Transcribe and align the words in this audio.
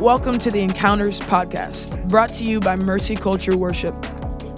Welcome 0.00 0.38
to 0.38 0.50
the 0.50 0.62
Encounters 0.62 1.20
Podcast, 1.20 2.08
brought 2.08 2.32
to 2.32 2.44
you 2.46 2.58
by 2.58 2.74
Mercy 2.74 3.14
Culture 3.14 3.54
Worship. 3.54 3.94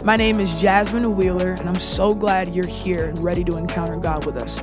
My 0.04 0.14
name 0.14 0.38
is 0.38 0.54
Jasmine 0.60 1.16
Wheeler, 1.16 1.54
and 1.54 1.68
I'm 1.68 1.80
so 1.80 2.14
glad 2.14 2.54
you're 2.54 2.64
here 2.64 3.06
and 3.06 3.18
ready 3.18 3.42
to 3.46 3.56
encounter 3.56 3.96
God 3.96 4.24
with 4.24 4.36
us. 4.36 4.62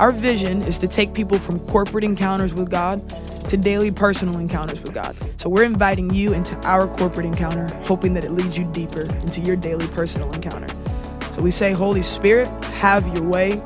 Our 0.00 0.12
vision 0.12 0.62
is 0.62 0.78
to 0.78 0.88
take 0.88 1.12
people 1.12 1.38
from 1.38 1.58
corporate 1.66 2.04
encounters 2.04 2.54
with 2.54 2.70
God 2.70 3.06
to 3.48 3.58
daily 3.58 3.90
personal 3.90 4.38
encounters 4.38 4.80
with 4.80 4.94
God. 4.94 5.14
So 5.36 5.50
we're 5.50 5.64
inviting 5.64 6.08
you 6.14 6.32
into 6.32 6.56
our 6.66 6.88
corporate 6.88 7.26
encounter, 7.26 7.68
hoping 7.82 8.14
that 8.14 8.24
it 8.24 8.32
leads 8.32 8.56
you 8.56 8.64
deeper 8.72 9.02
into 9.02 9.42
your 9.42 9.56
daily 9.56 9.88
personal 9.88 10.32
encounter. 10.32 10.74
So 11.32 11.42
we 11.42 11.50
say, 11.50 11.72
Holy 11.72 12.00
Spirit, 12.00 12.48
have 12.76 13.06
your 13.14 13.24
way. 13.24 13.62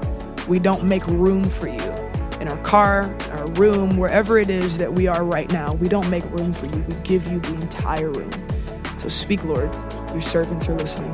We 0.48 0.58
don't 0.58 0.82
make 0.82 1.06
room 1.06 1.48
for 1.48 1.68
you 1.68 1.98
in 2.40 2.48
our 2.48 2.58
car, 2.62 3.04
room, 3.50 3.96
wherever 3.96 4.38
it 4.38 4.50
is 4.50 4.78
that 4.78 4.92
we 4.92 5.06
are 5.06 5.24
right 5.24 5.50
now. 5.52 5.74
We 5.74 5.88
don't 5.88 6.08
make 6.10 6.24
room 6.30 6.52
for 6.52 6.66
you. 6.66 6.82
We 6.88 6.94
give 6.96 7.26
you 7.28 7.40
the 7.40 7.54
entire 7.54 8.10
room. 8.10 8.32
So 8.98 9.08
speak, 9.08 9.44
Lord. 9.44 9.74
Your 10.12 10.20
servants 10.20 10.68
are 10.68 10.74
listening. 10.74 11.12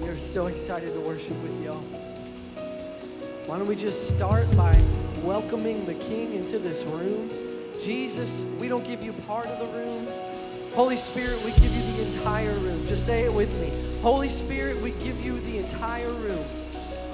We 0.00 0.08
are 0.08 0.18
so 0.18 0.46
excited 0.46 0.92
to 0.92 1.00
worship 1.00 1.40
with 1.42 1.64
y'all. 1.64 1.82
Why 3.46 3.58
don't 3.58 3.66
we 3.66 3.76
just 3.76 4.14
start 4.14 4.46
by 4.56 4.78
welcoming 5.22 5.84
the 5.86 5.94
King 5.94 6.34
into 6.34 6.58
this 6.58 6.84
room? 6.84 7.30
Jesus, 7.82 8.44
we 8.60 8.68
don't 8.68 8.86
give 8.86 9.02
you 9.02 9.12
part 9.12 9.46
of 9.46 9.66
the 9.66 9.78
room. 9.78 10.27
Holy 10.78 10.96
Spirit, 10.96 11.44
we 11.44 11.50
give 11.50 11.74
you 11.74 11.82
the 11.92 12.18
entire 12.18 12.54
room. 12.60 12.86
Just 12.86 13.04
say 13.04 13.24
it 13.24 13.34
with 13.34 13.52
me. 13.60 13.72
Holy 14.00 14.28
Spirit, 14.28 14.80
we 14.80 14.92
give 15.02 15.20
you 15.24 15.40
the 15.40 15.58
entire 15.58 16.08
room. 16.08 16.44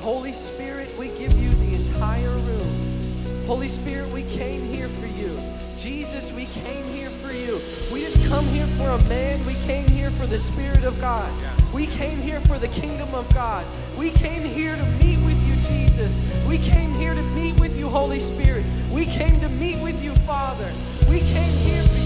Holy 0.01 0.35
Spirit, 0.35 0.95
we 0.99 1.09
give 1.17 1.33
you 1.41 1.49
the 1.49 1.75
entire 1.75 2.29
room. 2.29 3.47
Holy 3.47 3.69
Spirit, 3.69 4.13
we 4.13 4.23
came 4.25 4.61
here 4.61 4.87
for 4.87 5.07
you. 5.07 5.41
Jesus, 5.79 6.31
we 6.33 6.45
came 6.45 6.85
here 6.89 7.09
for 7.09 7.33
you. 7.33 7.59
We 7.91 8.01
didn't 8.01 8.29
come 8.29 8.45
here 8.49 8.67
for 8.77 8.91
a 8.91 9.03
man, 9.05 9.43
we 9.47 9.55
came 9.65 9.89
here 9.89 10.11
for 10.11 10.27
the 10.27 10.39
Spirit 10.39 10.85
of 10.85 11.01
God. 11.01 11.33
We 11.73 11.87
came 11.87 12.19
here 12.19 12.41
for 12.41 12.59
the 12.59 12.69
kingdom 12.69 13.15
of 13.15 13.33
God. 13.33 13.65
We 13.97 14.11
came 14.11 14.43
here 14.43 14.77
to 14.77 14.87
meet 15.03 15.17
with 15.25 15.41
you, 15.49 15.55
Jesus. 15.75 16.21
We 16.47 16.59
came 16.59 16.93
here 16.93 17.15
to 17.15 17.23
meet 17.33 17.59
with 17.59 17.81
you, 17.81 17.89
Holy 17.89 18.21
Spirit. 18.21 18.67
We 18.93 19.07
came 19.07 19.41
to 19.41 19.49
meet 19.55 19.83
with 19.83 20.05
you, 20.05 20.15
Father. 20.27 20.71
We 21.09 21.21
came 21.21 21.55
here 21.65 21.83
for 21.83 21.97
you. 21.97 22.04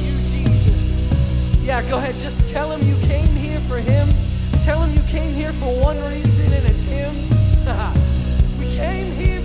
Yeah, 1.68 1.82
go 1.90 1.98
ahead. 1.98 2.14
Just 2.14 2.48
tell 2.48 2.72
him 2.72 2.80
you 2.88 2.96
came 3.06 3.28
here 3.36 3.60
for 3.68 3.76
him. 3.76 4.08
Tell 4.64 4.80
him 4.80 4.90
you 4.94 5.02
came 5.02 5.34
here 5.34 5.52
for 5.52 5.68
one 5.82 5.98
reason, 6.04 6.50
and 6.50 6.64
it's 6.64 6.80
him. 6.80 7.12
we 8.58 8.74
came 8.74 9.12
here 9.12 9.37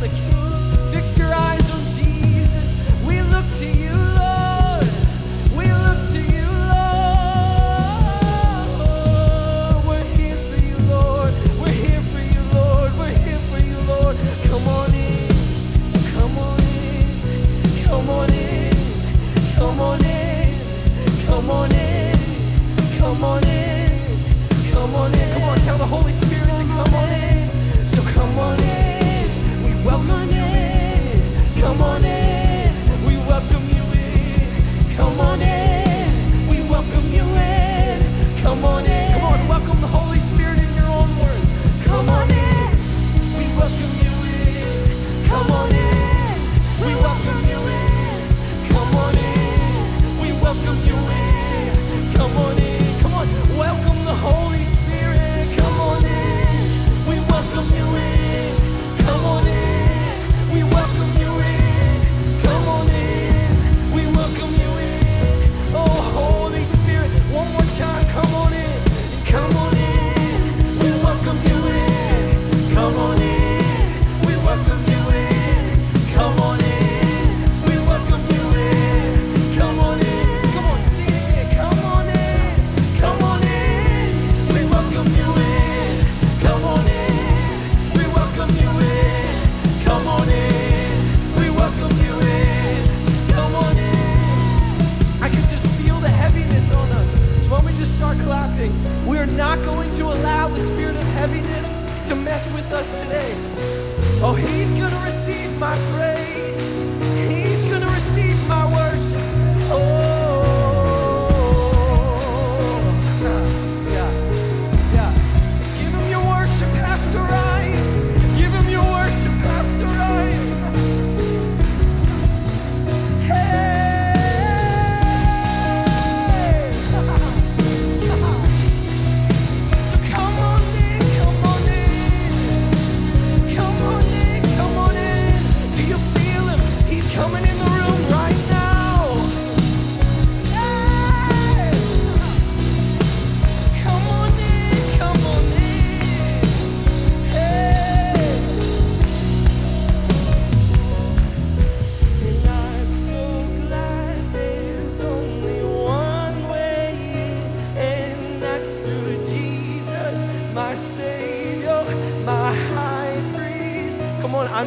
the 0.00 0.08
King. 0.08 0.92
Fix 0.92 1.18
your 1.18 1.32
eyes 1.32 1.70
on 1.70 1.80
Jesus. 1.94 2.68
We 3.06 3.20
look 3.20 3.44
to 3.58 3.66
you, 3.66 3.99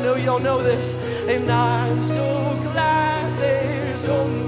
know 0.03 0.15
y'all 0.17 0.39
know 0.39 0.61
this. 0.61 0.93
And 1.29 1.49
I'm 1.49 2.03
so 2.03 2.59
glad 2.61 3.39
there's 3.39 4.05
only 4.05 4.42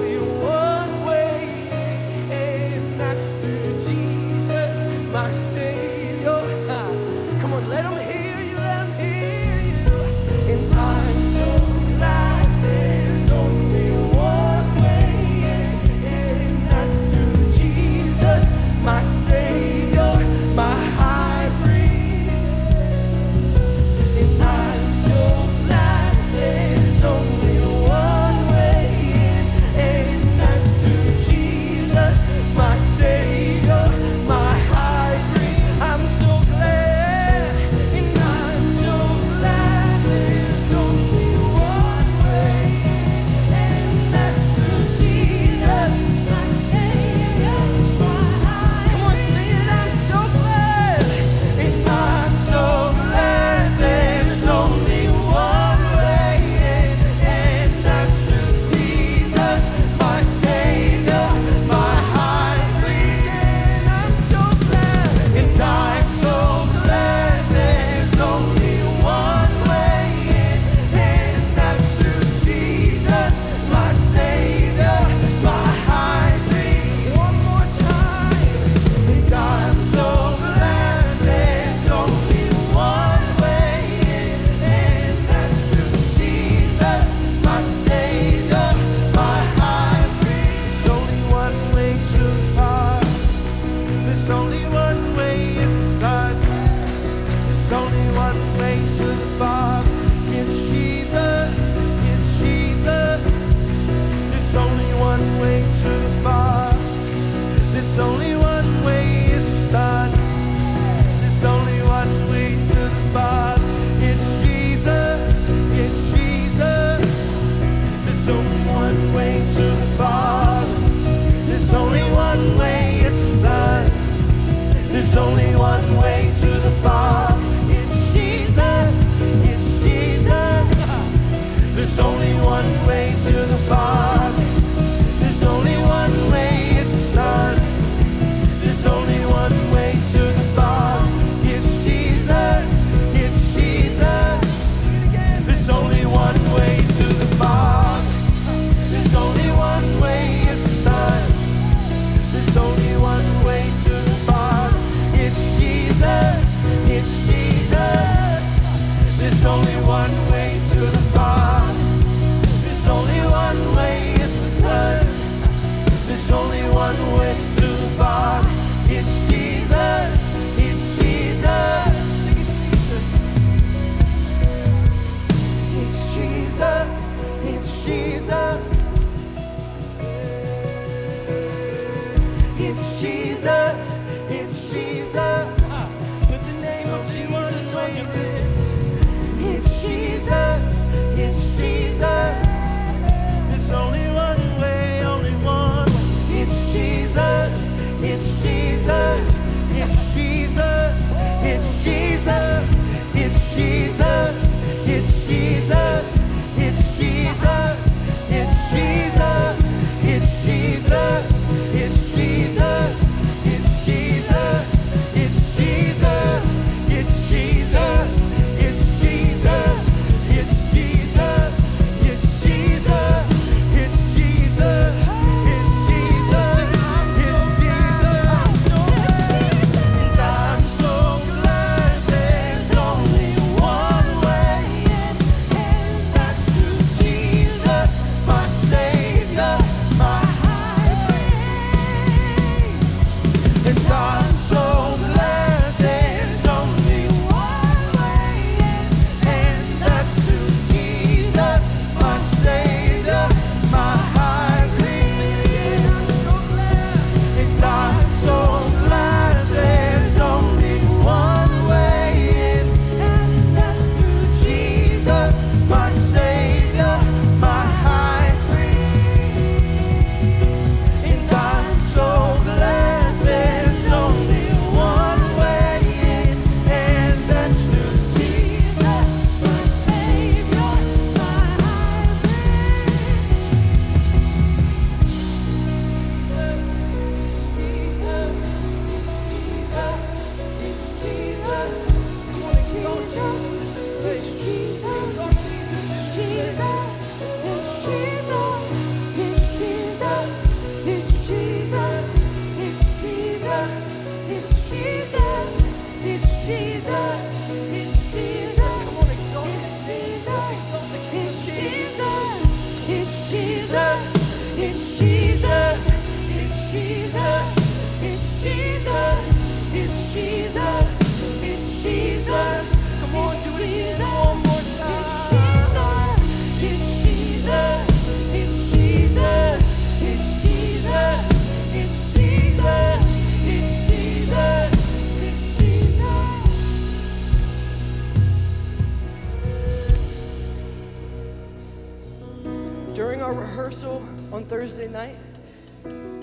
Thursday 344.47 344.87
night, 344.87 345.15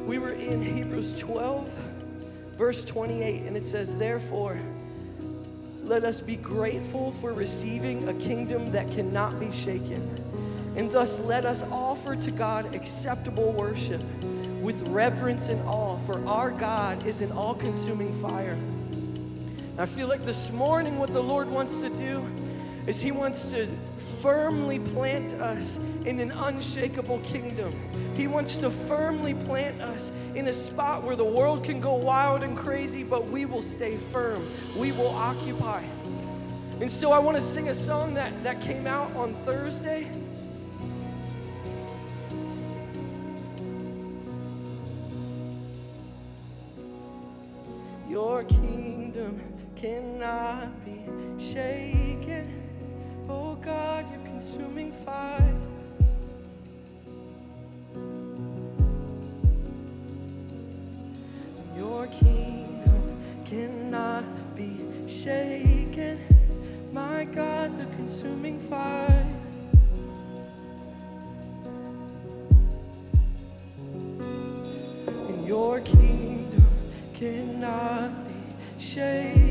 we 0.07 0.21
were 0.21 0.31
in 0.31 0.63
Hebrews 0.63 1.19
12, 1.19 1.69
verse 2.57 2.85
28, 2.85 3.47
and 3.47 3.57
it 3.57 3.65
says, 3.65 3.97
Therefore, 3.97 4.61
let 5.83 6.05
us 6.05 6.21
be 6.21 6.37
grateful 6.37 7.11
for 7.13 7.33
receiving 7.33 8.09
a 8.09 8.15
kingdom 8.15 8.71
that 8.71 8.89
cannot 8.93 9.41
be 9.41 9.51
shaken. 9.51 10.01
And 10.77 10.93
thus 10.93 11.19
let 11.19 11.45
us 11.45 11.65
offer 11.73 12.15
to 12.15 12.31
God 12.31 12.77
acceptable 12.77 13.51
worship 13.53 14.03
with 14.61 14.87
reverence 14.89 15.49
and 15.49 15.61
awe, 15.69 15.97
for 16.07 16.25
our 16.25 16.53
God 16.53 17.05
is 17.05 17.23
an 17.23 17.33
all 17.33 17.55
consuming 17.55 18.13
fire. 18.23 18.57
I 19.79 19.87
feel 19.87 20.07
like 20.07 20.23
this 20.23 20.53
morning, 20.53 20.97
what 21.01 21.13
the 21.13 21.23
Lord 21.23 21.49
wants 21.51 21.83
to 21.83 21.89
do 21.89 22.25
is 22.87 23.01
He 23.01 23.11
wants 23.11 23.51
to 23.51 23.67
firmly 24.23 24.79
plant 24.79 25.35
us 25.35 25.81
in 26.05 26.19
an 26.21 26.33
unshakable 26.33 27.21
kingdom. 27.21 27.73
He 28.17 28.27
wants 28.27 28.59
to 28.59 28.71
firmly 28.71 29.35
plant 29.35 29.81
us 29.81 30.13
in 30.35 30.49
a 30.49 30.53
spot 30.53 31.03
where 31.03 31.17
the 31.17 31.25
world 31.25 31.65
can 31.65 31.81
go 31.81 31.95
wild 31.95 32.43
and 32.43 32.57
crazy, 32.57 33.05
but 33.05 33.25
we 33.27 33.45
will 33.45 33.63
stay 33.63 33.97
firm. 33.97 34.47
We 34.77 34.93
will 34.93 35.09
occupy. 35.09 35.83
And 36.81 36.91
so 36.91 37.13
I 37.13 37.19
want 37.19 37.37
to 37.37 37.43
sing 37.43 37.69
a 37.69 37.75
song 37.75 38.15
that, 38.15 38.43
that 38.43 38.61
came 38.61 38.87
out 38.87 39.15
on 39.15 39.35
Thursday. 39.45 40.11
Your 48.09 48.45
kingdom 48.45 49.41
cannot 49.77 50.85
be 50.85 51.03
shaken. 51.39 52.63
Oh 53.29 53.55
God, 53.55 54.11
you're 54.11 54.27
consuming 54.27 54.93
fire. 54.93 55.52
Consuming 68.23 68.61
fire. 68.69 69.27
And 75.29 75.47
your 75.47 75.81
kingdom 75.81 76.65
cannot 77.15 78.29
be 78.29 78.35
shaken. 78.79 79.42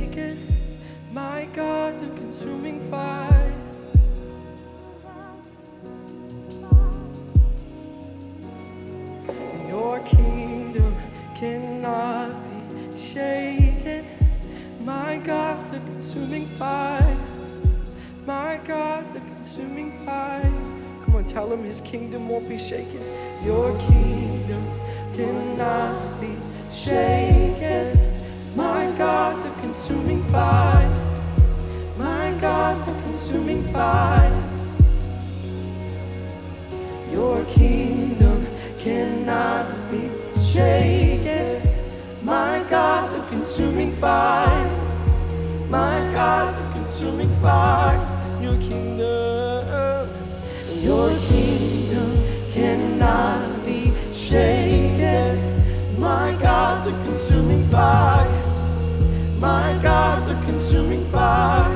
far. 61.12 61.70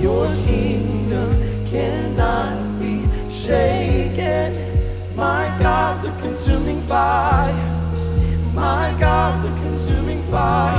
Your 0.00 0.26
kingdom 0.46 1.30
cannot 1.66 2.80
be 2.80 3.04
shaken. 3.30 4.54
My 5.14 5.54
God, 5.60 6.02
the 6.02 6.12
consuming 6.22 6.80
fire. 6.82 7.54
My 8.54 8.94
God, 8.98 9.44
the 9.44 9.50
consuming 9.60 10.22
fire. 10.30 10.75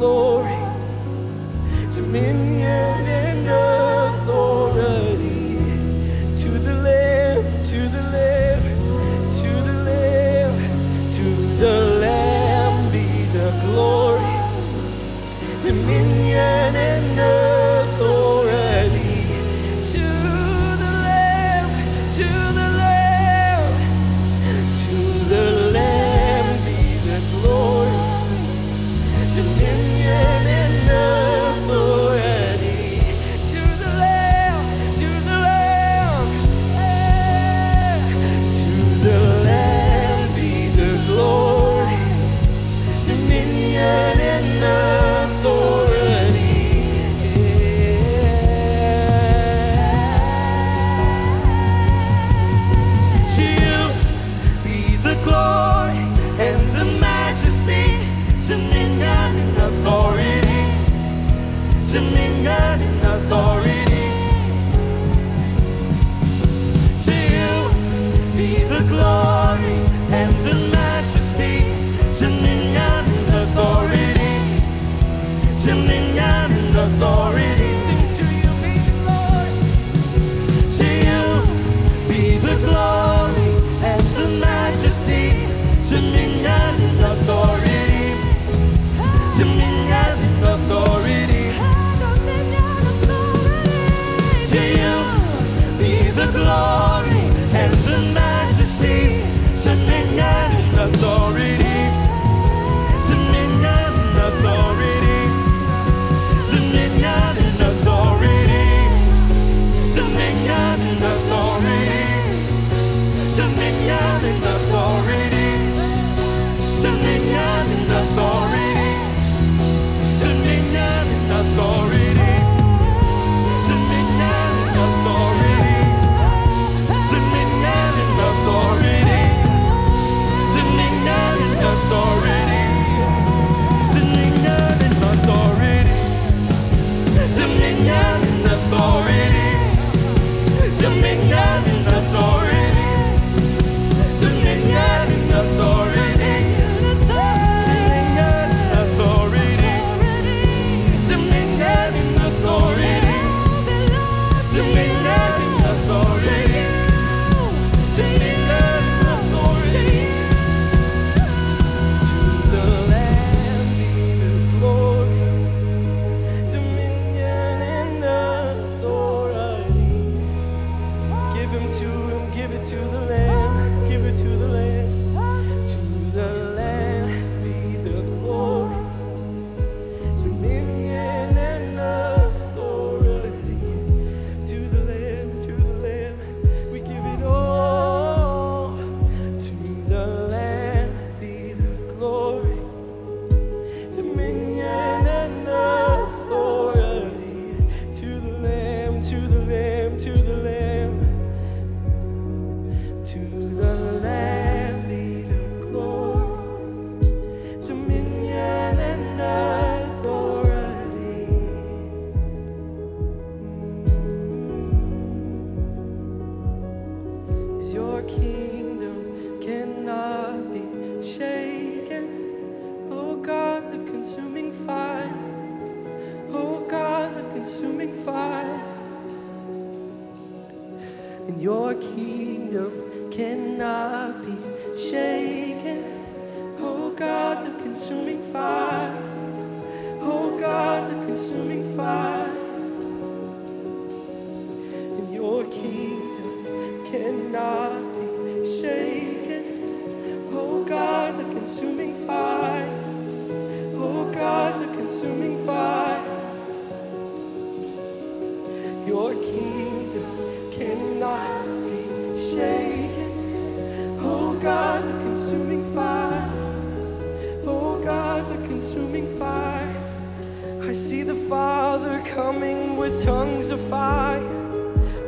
Lord. 0.00 0.27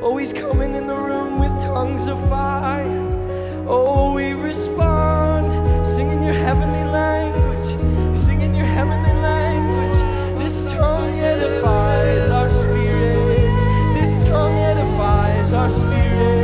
Oh, 0.02 0.06
always 0.06 0.32
coming 0.32 0.74
in 0.74 0.86
the 0.86 0.96
room 0.96 1.38
with 1.38 1.50
tongues 1.60 2.06
of 2.06 2.18
fire. 2.28 2.88
Oh, 3.66 4.14
we 4.14 4.32
respond, 4.32 5.86
singing 5.86 6.22
your 6.22 6.32
heavenly 6.32 6.84
language, 6.84 8.16
singing 8.16 8.54
your 8.54 8.66
heavenly 8.66 9.12
language. 9.20 10.38
This 10.38 10.72
tongue 10.72 11.18
edifies 11.18 12.30
our 12.30 12.48
spirit. 12.48 13.94
This 13.94 14.26
tongue 14.26 14.56
edifies 14.58 15.52
our 15.52 15.70
spirit. 15.70 16.39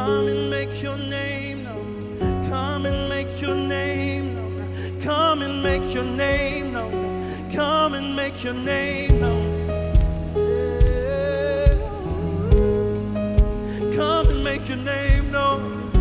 Come 0.00 0.28
and 0.28 0.48
make 0.48 0.82
your 0.82 0.96
name 0.96 1.62
known. 1.62 2.48
Come 2.48 2.86
and 2.86 3.06
make 3.10 3.38
your 3.38 3.54
name 3.54 4.34
known. 4.34 5.00
Come 5.02 5.42
and 5.42 5.62
make 5.62 5.94
your 5.94 6.04
name 6.04 6.72
known. 6.72 7.52
Come 7.52 7.92
and 7.92 8.16
make 8.16 8.42
your 8.42 8.54
name 8.54 9.20
known. 9.20 9.44
Come 13.94 14.28
and 14.30 14.42
make 14.42 14.66
your 14.70 14.78
name 14.78 15.30
known. 15.30 15.92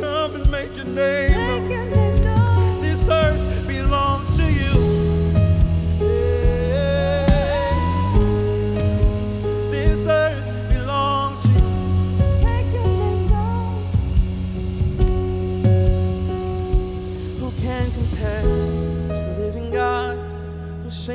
Come 0.00 0.34
and 0.36 0.50
make 0.50 0.74
your 0.74 0.86
name. 0.86 1.31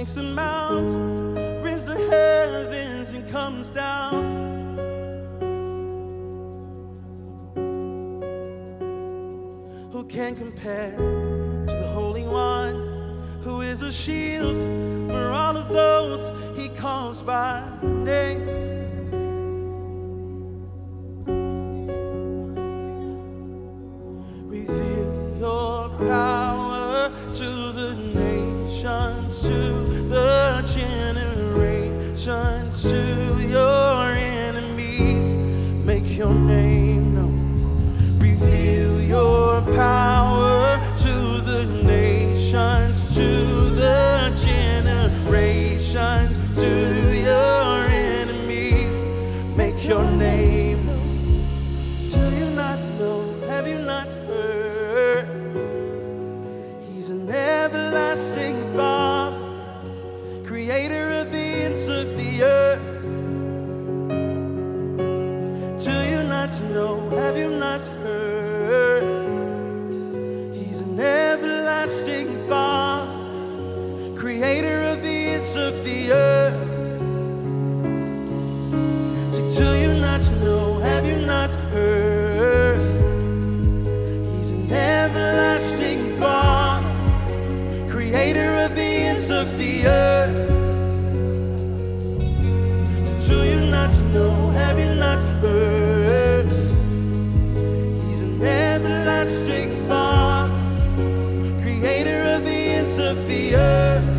shakes 0.08 0.14
the 0.14 0.24
mountains, 0.24 1.64
rends 1.64 1.84
the 1.86 1.96
heavens, 1.96 3.14
and 3.14 3.30
comes 3.30 3.70
down. 3.72 4.46
Who 9.92 10.06
can 10.06 10.36
compare 10.36 10.96
to 10.96 11.74
the 11.74 11.88
Holy 11.94 12.24
One, 12.24 13.42
who 13.42 13.62
is 13.62 13.82
a 13.82 13.92
shield 13.92 14.56
for 15.10 15.32
all 15.32 15.58
of 15.58 15.70
those 15.70 16.58
he 16.58 16.70
calls 16.70 17.22
by? 17.22 17.67
shines 32.28 33.07
that 99.18 99.30
string 99.30 99.72
far, 99.88 100.48
creator 101.64 102.22
of 102.36 102.46
the 102.46 102.52
ends 102.52 103.00
of 103.00 103.28
the 103.28 103.56
earth. 103.56 104.17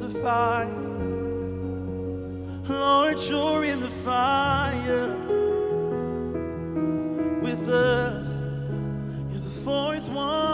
the 0.00 0.08
fire. 0.08 0.66
Lord, 2.68 3.18
you're 3.28 3.64
in 3.64 3.80
the 3.80 3.90
fire 4.04 5.14
with 7.42 7.68
us. 7.68 8.26
You're 9.30 9.40
the 9.40 9.50
fourth 9.64 10.08
one. 10.08 10.49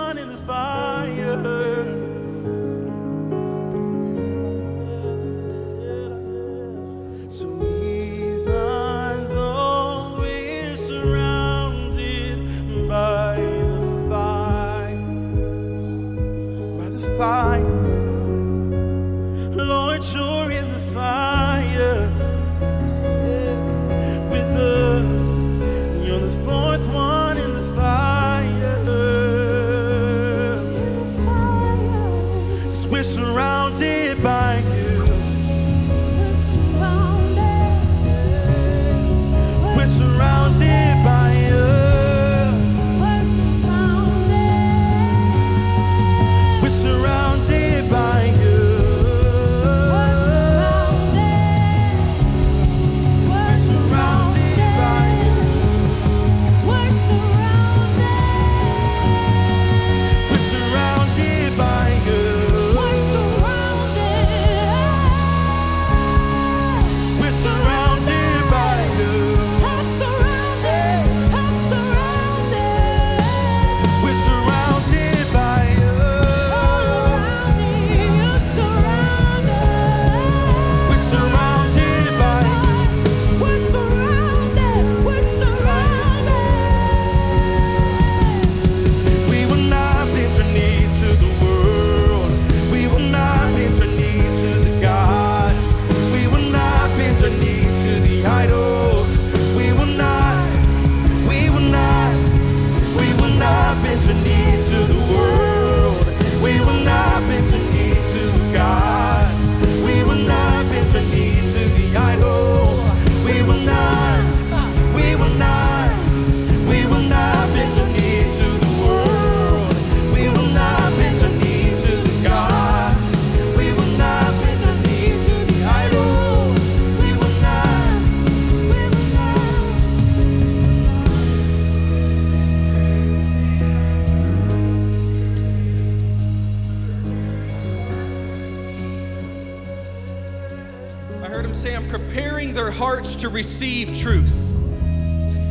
Their 142.57 142.71
hearts 142.71 143.15
to 143.17 143.29
receive 143.29 143.97
truth. 143.97 144.51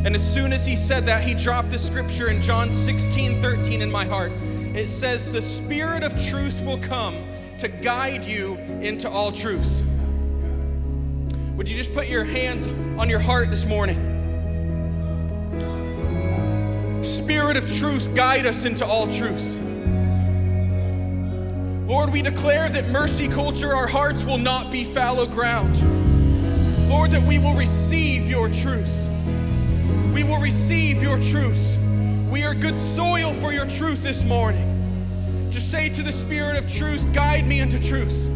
And 0.06 0.16
as 0.16 0.34
soon 0.34 0.52
as 0.52 0.66
he 0.66 0.76
said 0.76 1.06
that, 1.06 1.24
he 1.24 1.36
dropped 1.36 1.70
the 1.70 1.78
scripture 1.78 2.30
in 2.30 2.42
John 2.42 2.72
16 2.72 3.42
13 3.42 3.82
in 3.82 3.92
my 3.92 4.06
heart. 4.06 4.32
It 4.74 4.88
says, 4.88 5.32
The 5.32 5.42
Spirit 5.42 6.04
of 6.04 6.12
truth 6.30 6.62
will 6.66 6.80
come 6.80 7.24
to 7.60 7.68
guide 7.68 8.26
you 8.26 8.56
into 8.82 9.08
all 9.08 9.32
truth. 9.32 9.84
Would 11.56 11.70
you 11.70 11.78
just 11.78 11.94
put 11.94 12.08
your 12.08 12.26
hands 12.26 12.68
on 13.00 13.08
your 13.08 13.20
heart 13.20 13.52
this 13.52 13.66
morning? 13.66 14.12
Spirit 17.04 17.56
of 17.56 17.72
truth, 17.80 18.14
guide 18.16 18.48
us 18.48 18.66
into 18.66 18.84
all 18.84 19.08
truth. 19.08 19.56
Lord, 21.88 22.12
we 22.12 22.24
declare 22.24 22.68
that 22.68 22.90
mercy 22.90 23.28
culture, 23.28 23.76
our 23.76 23.88
hearts 23.88 24.24
will 24.24 24.40
not 24.40 24.72
be 24.72 24.84
fallow 24.84 25.28
ground. 25.28 26.05
Lord, 26.88 27.12
that 27.12 27.22
we 27.24 27.40
will 27.40 27.56
receive 27.56 28.30
your 28.30 28.48
truth. 28.50 29.10
We 30.14 30.24
will 30.24 30.40
receive 30.40 31.02
your 31.02 31.20
truth. 31.20 31.78
We 32.30 32.44
are 32.44 32.54
good 32.54 32.78
soil 32.78 33.34
for 33.34 33.52
your 33.52 33.66
truth 33.66 34.04
this 34.04 34.24
morning. 34.24 34.72
Just 35.50 35.72
say 35.72 35.90
to 35.90 36.04
the 36.04 36.12
Spirit 36.12 36.58
of 36.58 36.72
truth, 36.72 37.12
guide 37.14 37.48
me 37.48 37.60
into 37.60 37.80
truth. 37.80 38.30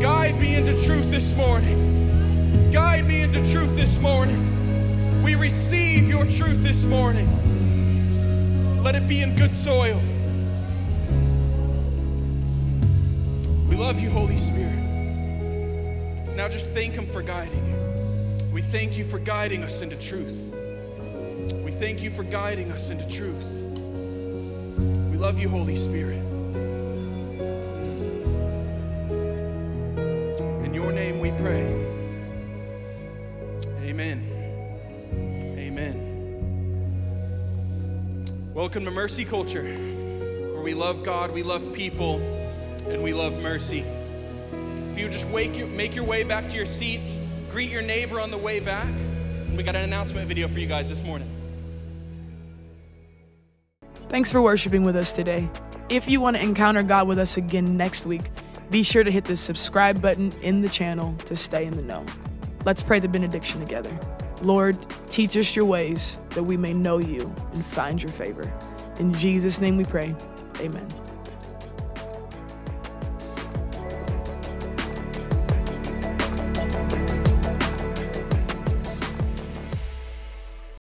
Guide 0.00 0.38
me 0.38 0.54
into 0.54 0.72
truth 0.84 1.10
this 1.10 1.34
morning. 1.36 2.70
Guide 2.72 3.06
me 3.06 3.22
into 3.22 3.38
truth 3.50 3.74
this 3.76 3.98
morning. 3.98 5.22
We 5.22 5.34
receive 5.34 6.08
your 6.08 6.24
truth 6.26 6.62
this 6.62 6.84
morning. 6.84 7.26
Let 8.82 8.94
it 8.94 9.08
be 9.08 9.22
in 9.22 9.34
good 9.34 9.54
soil. 9.54 10.00
We 13.68 13.76
love 13.76 14.00
you, 14.00 14.10
Holy 14.10 14.38
Spirit. 14.38 14.85
Now 16.36 16.48
just 16.48 16.74
thank 16.74 16.92
Him 16.92 17.06
for 17.06 17.22
guiding 17.22 17.64
you. 17.64 17.76
We 18.52 18.60
thank 18.60 18.98
you 18.98 19.04
for 19.04 19.18
guiding 19.18 19.62
us 19.62 19.80
into 19.80 19.96
truth. 19.96 20.54
We 21.64 21.70
thank 21.70 22.02
you 22.02 22.10
for 22.10 22.24
guiding 22.24 22.70
us 22.72 22.90
into 22.90 23.08
truth. 23.08 23.62
We 25.10 25.16
love 25.16 25.40
you, 25.40 25.48
Holy 25.48 25.78
Spirit. 25.78 26.22
In 30.62 30.74
your 30.74 30.92
name 30.92 31.20
we 31.20 31.30
pray. 31.30 31.72
Amen. 33.84 34.22
Amen. 35.56 35.96
Welcome 38.52 38.84
to 38.84 38.90
Mercy 38.90 39.24
Culture, 39.24 39.64
where 39.64 40.62
we 40.62 40.74
love 40.74 41.02
God, 41.02 41.30
we 41.30 41.42
love 41.42 41.72
people, 41.72 42.16
and 42.90 43.02
we 43.02 43.14
love 43.14 43.40
mercy. 43.40 43.86
If 44.96 45.02
you 45.02 45.10
just 45.10 45.28
wake 45.28 45.58
your, 45.58 45.66
make 45.66 45.94
your 45.94 46.06
way 46.06 46.24
back 46.24 46.48
to 46.48 46.56
your 46.56 46.64
seats, 46.64 47.20
greet 47.50 47.70
your 47.70 47.82
neighbor 47.82 48.18
on 48.18 48.30
the 48.30 48.38
way 48.38 48.60
back. 48.60 48.88
We 49.54 49.62
got 49.62 49.76
an 49.76 49.82
announcement 49.82 50.26
video 50.26 50.48
for 50.48 50.58
you 50.58 50.66
guys 50.66 50.88
this 50.88 51.04
morning. 51.04 51.30
Thanks 54.08 54.32
for 54.32 54.40
worshiping 54.40 54.84
with 54.84 54.96
us 54.96 55.12
today. 55.12 55.50
If 55.90 56.08
you 56.08 56.22
want 56.22 56.36
to 56.38 56.42
encounter 56.42 56.82
God 56.82 57.08
with 57.08 57.18
us 57.18 57.36
again 57.36 57.76
next 57.76 58.06
week, 58.06 58.30
be 58.70 58.82
sure 58.82 59.04
to 59.04 59.10
hit 59.10 59.26
the 59.26 59.36
subscribe 59.36 60.00
button 60.00 60.32
in 60.40 60.62
the 60.62 60.68
channel 60.70 61.14
to 61.26 61.36
stay 61.36 61.66
in 61.66 61.76
the 61.76 61.84
know. 61.84 62.06
Let's 62.64 62.82
pray 62.82 62.98
the 62.98 63.06
benediction 63.06 63.60
together. 63.60 64.00
Lord, 64.40 64.78
teach 65.10 65.36
us 65.36 65.54
your 65.54 65.66
ways 65.66 66.18
that 66.30 66.44
we 66.44 66.56
may 66.56 66.72
know 66.72 66.96
you 66.96 67.34
and 67.52 67.66
find 67.66 68.02
your 68.02 68.12
favor. 68.12 68.50
In 68.98 69.12
Jesus' 69.12 69.60
name 69.60 69.76
we 69.76 69.84
pray. 69.84 70.16
Amen. 70.60 70.88